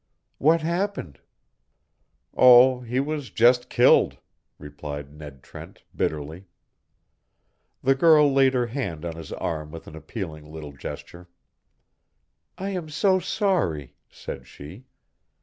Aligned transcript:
"What 0.39 0.61
happened?" 0.61 1.19
"Oh, 2.35 2.79
he 2.79 2.99
was 2.99 3.29
just 3.29 3.69
killed," 3.69 4.17
replied 4.57 5.13
Ned 5.13 5.43
Trent, 5.43 5.83
bitterly. 5.95 6.45
The 7.83 7.93
girl 7.93 8.33
laid 8.33 8.55
her 8.55 8.65
hand 8.65 9.05
on 9.05 9.15
his 9.15 9.31
arm 9.31 9.69
with 9.69 9.85
an 9.85 9.95
appealing 9.95 10.51
little 10.51 10.71
gesture. 10.73 11.29
"I 12.57 12.69
am 12.71 12.89
so 12.89 13.19
sorry," 13.19 13.93
said 14.09 14.47
she. 14.47 14.85